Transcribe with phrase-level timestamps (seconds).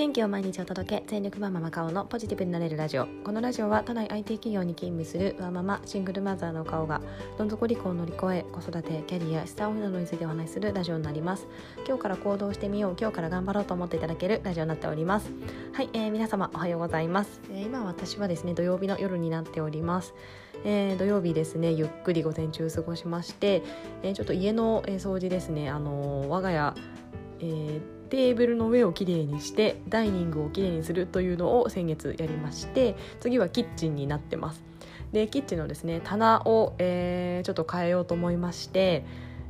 [0.00, 3.06] 元気を毎日お届け全力マママカオのポジティブになれるラジオ。
[3.22, 7.02] このラジオは都内 IT 企業に勤務するワーママシングルマザーの顔が
[7.36, 11.46] どん底離婚を乗り越え子育てキャリア資産運などについてお話しするラジオになります。
[11.86, 15.30] 今日から行動してみよう今日から頑張ろうと思っていただけるラジオになっております。
[15.74, 20.14] はい、えー、皆様おはようございます、えー、今私はですね土曜日の夜になっております。
[20.64, 23.62] えー、土曜日ですねゆっくり午前中過ごしまして、
[24.02, 26.74] えー、ちょっと家の、え掃除ですね、あの我が家、
[27.40, 34.62] えーテーブルの上をきれいにしてダイニングをきれいにするというのを先月やりまして次はキッチンになってます
[35.12, 39.04] でキッチンのですね棚を、えー、ちょっと変えようと思いまして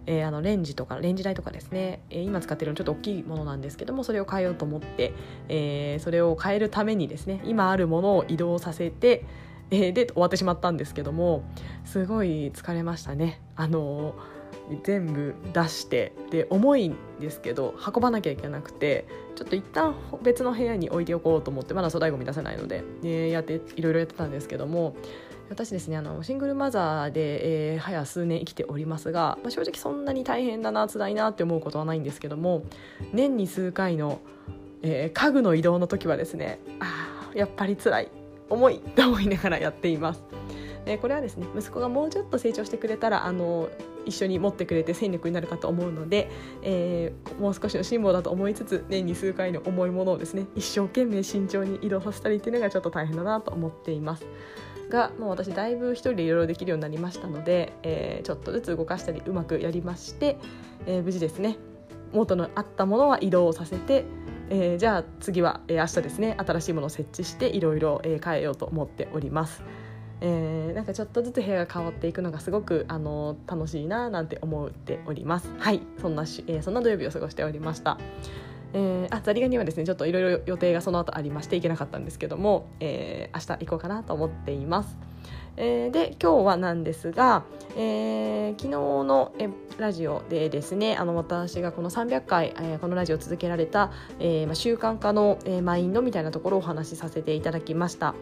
[0.07, 5.13] えー、あのレンジとかレンジ台とかですね、えー、今使ってるのちょっと大きいものなんですけどもそれを変えようと思って、
[5.49, 9.25] えー、それを変えるためにですね今あるものを移動させて、
[9.71, 11.45] えで終わってしまったんですけども
[11.85, 13.41] すごい疲れましたね。
[13.57, 14.40] あのー
[14.85, 24.95] 全部出してで重いんですけど運ばなきゃいけなくてちょっと一旦別の部屋に置いておこうと思ってまだ粗大ごみ出せないので、えやっていろいろやってたんですけども
[25.49, 32.63] 私ですねあのシングルマザーで、えー、早数年生きておりますが、まあ、正直そんなに大変だな辛いなって思うことはないんですけども
[33.13, 34.21] 年に数回の、
[34.83, 38.11] えー、家具の移動の時はですねあやっぱり辛い
[38.49, 40.23] 重いと思いながらやっています。
[40.87, 43.69] えこれはですね息子がもうちょっと成長してくれたらあの
[44.07, 46.31] 一緒に持ってくれて戦力になるかと思うので、
[46.63, 54.27] えー、もう少しの辛抱だと思いつつ年に数回の重いものをですね一生懸命慎重に移動させたりっていうのがちょっと大変だなと思っています。
[54.91, 60.37] がもう私だいぶ一人でいろいろできるようになりましたので、えー、ちょっとずつ動かしたりうまくやりまして、
[60.85, 61.57] えー、無事ですね
[62.13, 64.05] 元のあったものは移動させて、
[64.51, 69.63] えー、じゃあ次は、えー、明日ですね新しいものを設置していろいろ変えようと思っております。
[70.23, 75.51] えー、なんかちょっとずつ部屋が変わっていくのがすごくあの楽しいななんて思っております。
[75.59, 75.81] はい。
[76.01, 77.99] そんなし、えー、そんな土曜日を過ごしておりました。
[78.73, 84.97] えー、あザリガニはですねちょっといろいろ予定がその後ありまして行けなかったんですけども、えー、明日行こうかなと思っています。
[85.57, 87.45] えー、で今日はなんですが、
[87.77, 98.15] えー、昨日のえラジオでですねあの私がこの300回、えー、このラジオを続けられた、えーま、習慣化の、えー、マインドみたいなところをお話しさせていただきました、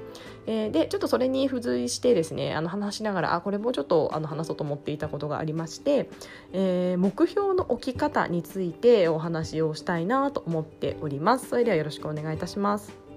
[0.47, 6.09] えー、でちょっとそれに付随してですねあの話しながらあこれもちょっとあの話そうと思っていたことがありまして、
[6.53, 11.49] えー、目標の置き方についてお話をしたいなと思っております。
[11.49, 13.08] それではよろしくお願いいたします。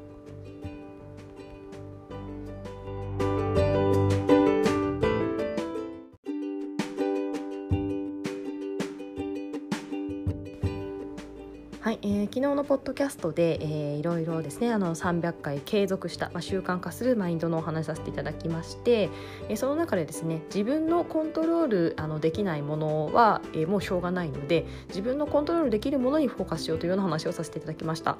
[11.81, 19.09] はい、えー、昨日のポッドキャストで、えー、いろいろですねあの300回継続した、まあ、習慣化するマインドのお話させていただきまして、
[19.49, 28.15] えー、その中でですね自分のコントロールあのできないものは、えー、もうしょうがないので自分のコントロールできるものにフォーカスしようというような話をさせていただきました。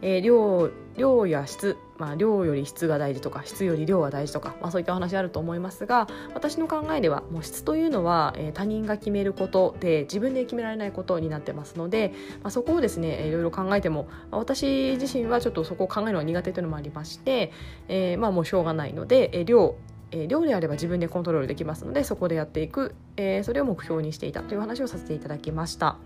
[0.00, 17.52] えー、量量や質まあ、量より質が大事とか質より量が大事とか、まあ、そういったお話あると思いますが私の考えではもう質というのは、えー、他人が決めることで自分で決められないことになってますので、まあ、そこをですねいろいろ考えても、まあ、私自身はちょっとそこを考えるのが苦手というのもありまして、
[17.86, 19.76] えー、まあもうしょうがないので、えー、量
[20.14, 25.96] えー、量であれば自分でコントロールできますのでそこでやっていく、えー、それを目標にしていたという話をさせていただきました。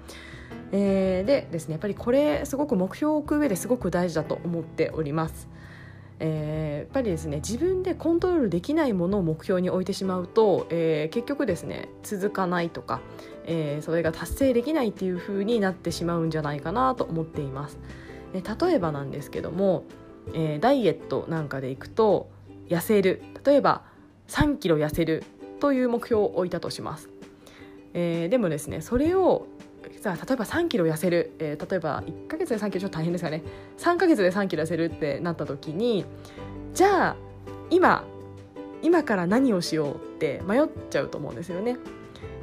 [0.72, 5.48] えー、でですねやっぱりこれすごく目標を置く上ですごく大事だと思っております。
[6.18, 13.00] えー、やっぱりですね自分でコントロールできないものを目標に置いてしまうと、えー、結局ですね続かないとか、
[13.44, 17.78] えー、それが達成できないっていう風になってしまうんじゃないかなと思っています。
[18.34, 19.84] え例えばなんですけども、
[20.34, 22.28] えダイエットなんかでいくと
[22.68, 23.84] 痩せる例えば
[24.28, 25.22] 3キロ痩せる
[25.60, 27.08] という目標を置いたとします。
[27.94, 29.46] えでもですねそれを
[30.00, 33.42] さあ例えば3キロ痩せる、えー、例えば1ヶ月で3キロちょっと大変ですかね
[33.78, 36.04] 3ヶ月で3キロ痩せるってなった時に
[36.74, 37.16] じゃあ
[37.70, 38.04] 今
[38.82, 41.76] 今から何をしようって迷っちゃうと思うんですよね。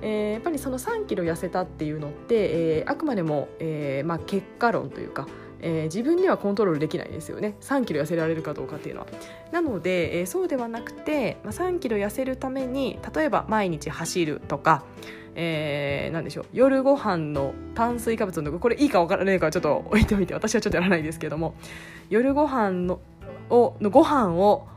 [0.02, 2.36] えー、やっぱりその3キロ痩せたっていうのって、
[2.80, 5.28] えー、あくまでも、えーまあ、結果論というか、
[5.66, 7.56] えー、自分ではコントロールできないですよね。
[7.62, 9.08] 3キロ痩せられるかどうかっていうのは。
[9.52, 14.84] なので、えー、そうではなくて、まあ、3キロ痩せるために例えば毎日走るとか、
[15.36, 16.46] えー、でしょう。
[16.52, 21.56] 夜ご飯の炭水化物のこれいいか分からないかはちょっと置いておいて私はちょっとやらないですけども。
[22.10, 23.00] 夜ご飯の
[23.50, 24.68] をのご飯を、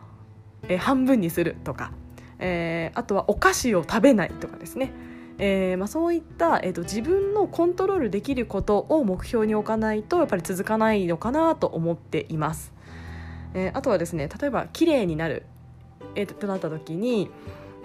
[0.68, 1.92] えー、半分にするとか、
[2.38, 4.92] えー、あとはお菓子を食べないとかですね、
[5.38, 12.72] えーまあ、そういった、えーと、自分のコントロールできることを目標に置かないとやっぱり続かないのかなと思っています。
[13.54, 15.46] えー、あとはですね例えば綺麗になる、
[16.14, 17.30] えー、となった時に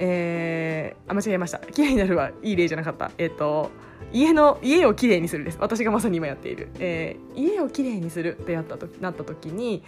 [0.03, 1.59] えー、あ間違えました。
[1.59, 3.12] 綺麗になるはいい例じゃなかった。
[3.19, 3.69] えっ、ー、と
[4.12, 5.57] 家の家をきれいにするです。
[5.62, 9.83] 私がまさに今やっている、えー、家をきれいにするってやったとなった時に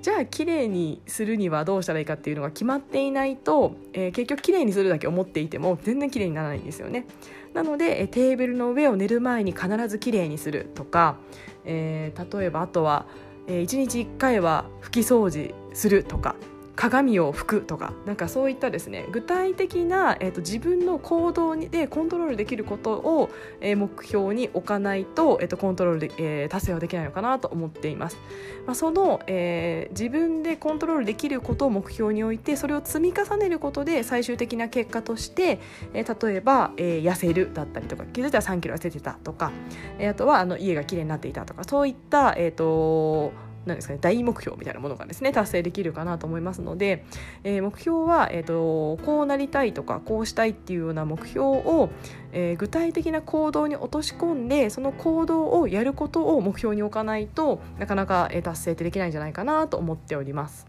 [0.00, 7.06] じゃあ綺麗にするにはどうしたらいいかっていうのが決まっていないと、えー、結局綺麗にするだけ思っていても全然綺麗にならないんですよね。
[7.54, 11.16] なので、え、テーブルの上を寝る前に必ず綺麗にするとか、
[11.64, 13.06] えー、例えばあとは、
[13.48, 16.36] えー、1日1回は拭き掃除するとか
[16.78, 23.30] 鏡を拭くとかなんかそういったですね具体的な、えーと、自分の行動にでコントロールできることを、
[23.60, 28.16] えー、目標に置かないと,、えーと、コントロールで、えー、達成はできないのかなと思っています、
[28.64, 35.58] まあ、その、えー、自分でコントロールできることを目標に置いてそれを積み重ねることで最終的な結果として、
[35.94, 39.50] えー、例えば、えー、痩せるだったりとか気づいたら3キロ痩せてたとか、
[39.98, 47.04] えー、あとはあの家がきれいになっていたとかそういった、えーとんですかね大目標みたいなものがですね達成できるかなと思いますので、
[47.44, 51.90] えー、目標は、えーと、こうなりたいとかこうしたいっていうような目標を、
[52.32, 60.66] えー、具体的な行動に落とし込んでその行動をやることを目標に置かないとなかなか、えー、達成ってできないんじゃないかなと思っております。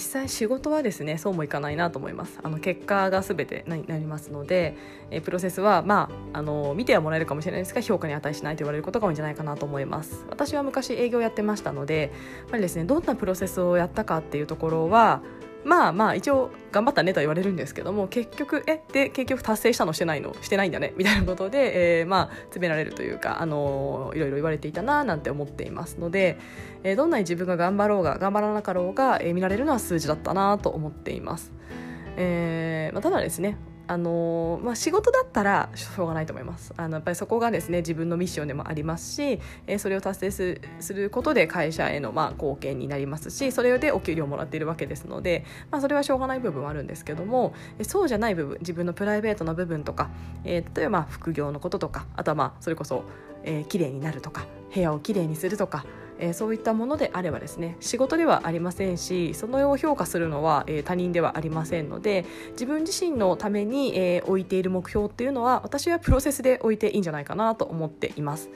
[0.00, 2.38] 実際仕事はですねそうもいかないなと思います。
[2.42, 4.74] あの結果が全てになりますので、
[5.10, 10.24] え、プロセスはまああの見てはもらえるかもしれないですが評価に値しないと言われることが多いんじゃないかなと思います。
[10.30, 15.20] 私は昔営業やってましたのでやっぱりですねどんなプロセスをやったかっていうところは
[15.64, 20.34] まあまあ一応頑張ったねとは言われるんですけども結局えで結局達成したのしてないの？
[20.40, 20.94] してないんだね？
[20.98, 26.38] みたいなことで、えー、まあ詰められるというか、あのー、いろいろ言われていたななんて思っていますので、
[26.82, 31.52] えー、どんなに自分が頑張ろうが頑張らなかろうが、えー、見られるのは数字だったなと思っています。
[32.16, 33.56] えーまあ、ただですね
[33.90, 36.72] あのまあ、仕事だったらしょうがないと思います。
[36.76, 47.52] あのやっぱりそこがですね自分のミッションでもありますし、えー、それを達成することで会社へのまあ貢献になりますしそれでお給料もらっているわけですので、まあ、それはしょうがない部分はあるんですけども
[47.82, 50.08] そうじゃない部分自分のプライベートな部分とか、
[50.44, 53.02] えー、例えば副業のこととかあとはまあそれこそ、
[53.42, 55.84] えー、綺麗になるとか部屋をきれいにするとか
[56.20, 68.50] えー、そういったものであればですね仕事ではありませんしそのを評価するのは、えー、他人ではありませんので自分自身のために、えー、置いている目標っていうのは私はプロセスで置いていいんじゃないかなと思っています。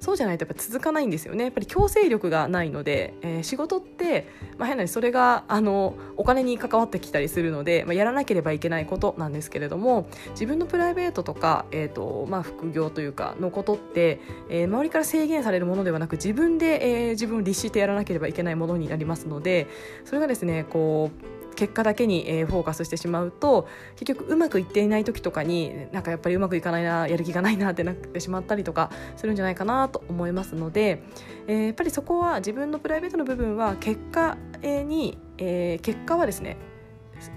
[0.00, 1.44] そうじゃないとやっぱ続かないんですよね。
[1.44, 4.26] やっぱり強制力がないので、えー、仕事って、
[4.56, 19.66] まあ、変なにそれがあのお金に関わってきたりするので、まあ、やらなければいけないことなんですけれども自分のプライベートとか、えーとまあ、副業というかのことって、えー、周りから制限されるものではなく自分で、えー、自分を律してやらなければいけないものになりますので
[20.04, 31.02] それがですねこう結果だけに、えー、フォーカスしてしまうと結局うまくいっていない時とかになんかやっぱりうまくいかないなやる気がないなってなってしまったりとかするんじゃないかなと思いますので、
[31.46, 36.56] えー、やっぱりそこは自分のプライベートの部分は結果に、えー、結果はですね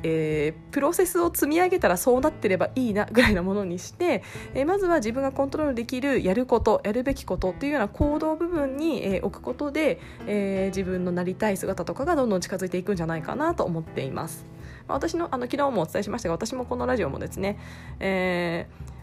[0.03, 14.45] えー、プロセスを積み上げたらそうなってればいいなぐらいなものにして、えー、まずは自分がコントロールできるやることやるべきことっていうような行動部分に、えー、置くことで、え自分のなりたい姿とかがどんどん近づいていくんじゃないかなと思っています。
[14.87, 17.57] まあ、私のあの昨日もお伝えしましたが私もこのラジオもですね、
[17.99, 18.93] えー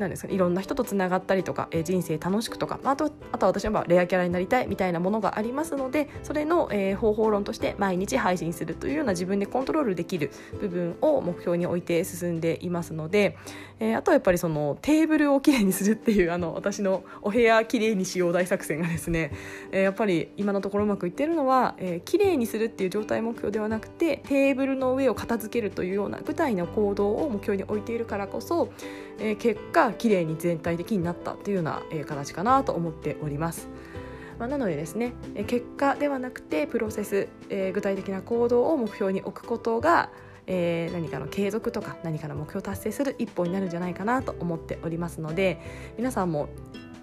[0.00, 10.30] なんですか、ね、いろんな人とつながったりとか、えー、人生楽しくとか、まあとあとは私はレアキャラになりたいみたいなものがありますのでそれの、えー、方法論として毎日配信するというような自分でコントロールできる
[10.60, 13.36] 部分を目標に置いて進んでいますので、
[13.80, 19.32] えー、あとはやっぱりそのテーブルをきれいにするっていうあの私のお部屋きれいにしよう大作戦がですね、
[19.72, 28.70] えー、やっぱり今のところうまくいってるのは、えー、きれいにするっていう状態目標ではなくてテーブルの上を片付けるというような具体の行動を目標に置いているからこそ、
[29.18, 33.68] えー、結果きれいに全体的になったっていうような、えー、形かなと思っております。
[34.38, 35.12] まあ、なのでですね
[35.46, 40.10] 結果ではなくてプロセス、えー、具体的な行動を目標に置くことが、
[40.52, 45.60] えー、何かの継続とか何かの目標を達成する一歩になるんじゃないかなと思っておりますので
[45.96, 46.48] 皆さんも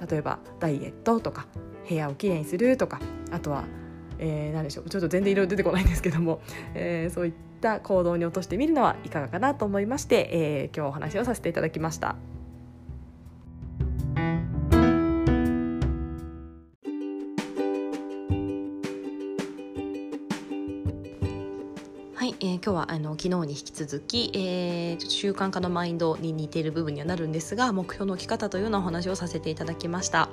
[0.10, 1.48] 例えばダイエットとか
[1.88, 3.00] 部屋をきれいにするとか
[3.32, 3.63] あとは
[4.20, 6.42] えー、何でしょうちょっと全然いろいろ出てこないんですけども、
[6.74, 12.16] えー、そういった行動に落としてみるのはいかがかなと思いまして、えー、今日お話をさせていただきました。
[22.39, 30.29] えー、今日はあの昨日に引き続き、えー、習慣化のマインドに似ている部分にはなるんですが目標の置き方というようなお話をさせていただきました。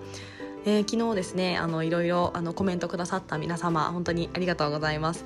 [0.66, 5.24] えー、昨日ですねあのいろいろあのコメントくださった皆様本当にありがとうございます。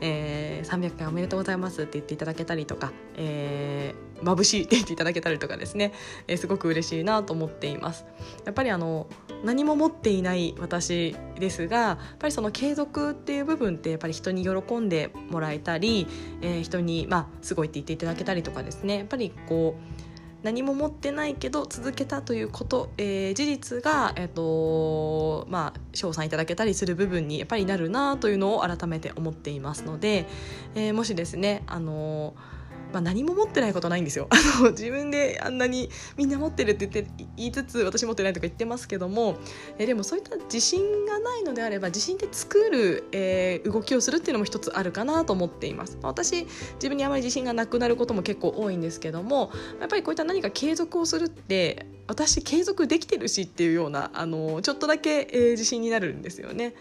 [0.00, 5.92] えー、300回おめでとうございますって言っていただけたりとか、えー眩しいって言っていただけたりとかですね、
[6.28, 8.04] えー、すごく嬉しいなと思っています
[8.44, 9.06] やっぱりあの
[9.44, 16.06] 何も持っていない私ですがやっぱりその継続っていう部分ってやっぱり人に喜んでもらえたり、
[16.42, 18.98] えー、人にまあすごいって言っていただけたりとかですね。
[18.98, 20.00] やっぱりこう
[20.42, 30.26] 何も持ってないけど続けたということ、えー、事実が、えーとまあ、賞賛いただけたりする部分にやっぱりなるなというのを改めて思っていますので、
[30.74, 32.59] えー、もしですね、あのー
[32.92, 39.36] まあ、何も持ってないことないんですよあの自分であんなにみんな持ってるって言って言いつつ私持ってないとか言ってますけども
[39.78, 56.74] えでもそういった自信がないのであれば自信で作る、えー、動きをするっていうのも一つあるかなと思っています、まあ、私自分にあまり自信がなくなることも結構多いんですけどもやっぱりこういった何か継続をするって私継続できてるしっていうようなあのちょっとだけ、えー、自信になるんですよね。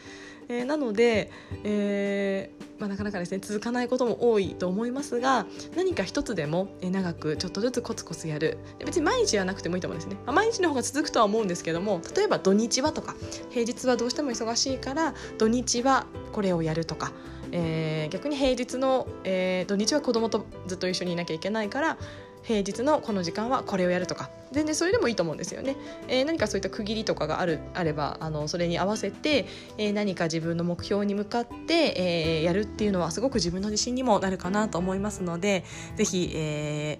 [0.50, 1.32] えー、なので、
[1.64, 8.58] えーまあ、なかなかですね続かないことも多いと思いますが何か一つでも長くちょっとずつコツコツやる。
[8.80, 13.16] 別に毎日やなくてもいいと思うんですね、まあ、毎日の方が続くとは思うんですけども例えば土日はとか
[13.50, 17.12] 平日はどうしても忙しいから土日はこれをやるとか、
[17.52, 21.98] えー、逆に平日の、えー、土日は子供とずっと一緒にいなきゃいけないから
[22.44, 25.76] 平日のこの時間はこれをやるとか全然それでもいいと思うんですよね、
[26.08, 29.46] えー、何かそういった区切りとかがあるあればあのそれに合わせて、
[29.78, 35.64] えー、何か自分の目標に向かって、えー、やるっていうのはすごく自分の自信にもなるかなと思いますので
[35.96, 37.00] 是非、え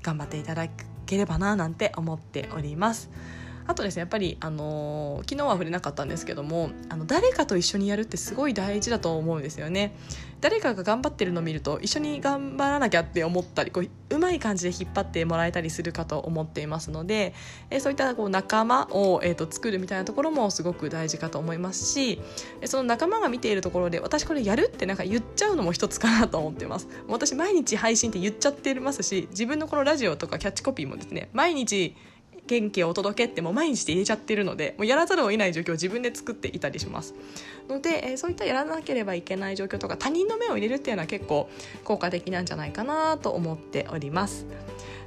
[0.00, 0.68] ー、頑張っていただ
[1.06, 3.10] ければななんて思っております。
[3.66, 9.94] あとですねやっぱり、あのー、昨日は触れなかったんですけどもあの誰かと一緒にやるってすごい大事だと思うんですよね。
[10.42, 17.32] 誰かが頑張ってるのを見ると一緒に頑張らなきゃって思ったりこううまい感じで引っ張ってもらえたりするかと思っていますので、
[17.70, 22.20] えそういったこう仲間を、えーと、作るみたいなところもすごく大事かと思いますし
[22.64, 31.94] その仲間が見ているところで私これやるってなんか言っちゃうのも一つかなと思ってます私毎日配信って言っちゃってますし自分のこのラジオとかキャッチコピーもですね毎日
[32.46, 37.14] 元気をお届けってもう毎日で入れちゃってるのでもうやらざるを得ない状況を自分で作っていたりします。
[37.68, 41.48] ので、えー、そういったやらなければいけない状況とか他人の目を入れるっていうのは結構
[41.84, 44.46] 効果的なんじゃないかなと思っております。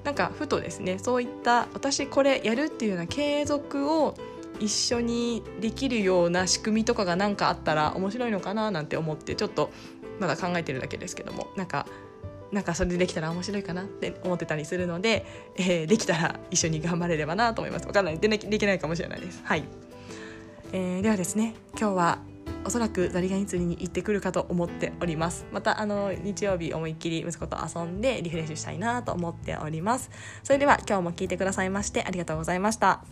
[0.04, 4.16] なんかふとですねそういった私これやるっていうような継続を
[4.60, 9.72] 一緒にできるような仕組みとかが何かあったら面白いのかななんて思ってちょっと
[10.20, 11.88] まだ考えてるだけですけどもなんか
[12.56, 15.26] なんかそれでできたら面白いかなって思ってたりするので、
[15.58, 17.86] えー、できたら一緒に頑張れればなと思います。
[17.86, 18.18] 分かんない。
[18.18, 19.42] でできないかもしれないです。
[19.44, 19.66] はい、
[20.72, 22.20] えー、ではですね今日は
[22.64, 25.46] おそらくザリガニ釣りに行ってくるかと思っております。
[25.52, 30.10] またあの日曜日思いっきり息子と遊んでリフレッシュしたいなと思っております。
[30.42, 33.04] それでは今日も聞いてくださいましてありがとうございました。